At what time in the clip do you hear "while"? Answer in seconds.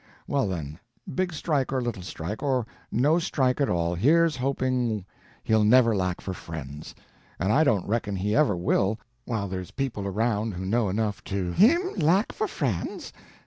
9.25-9.47